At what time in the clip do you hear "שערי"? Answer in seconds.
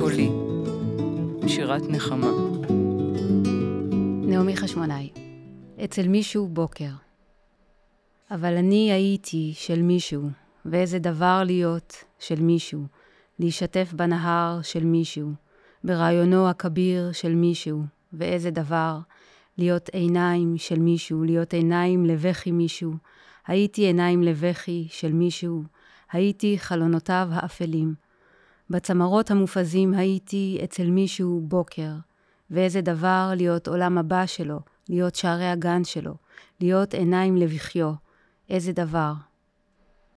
35.14-35.46